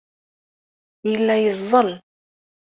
[1.09, 1.89] Yella yeẓẓel.